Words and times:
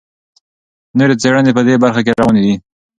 نورې 0.97 1.15
څېړنې 1.21 1.51
په 1.57 1.61
دې 1.67 1.75
برخه 1.83 2.01
کې 2.05 2.11
روانې 2.19 2.41
دي. 2.45 2.53